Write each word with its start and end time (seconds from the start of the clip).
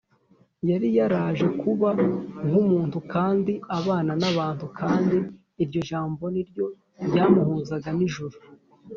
Yari 0.69 0.87
yaraje 0.97 1.47
kuba 1.61 1.89
nk’umuntu 2.47 2.97
kandi 3.13 3.53
abana 3.77 4.13
n’abantu, 4.21 4.65
kandi 4.79 5.17
iryo 5.63 5.81
jambo 5.89 6.23
niryo 6.33 6.65
ryamuhuzaga 7.07 7.89
n’ijuru 7.97 8.35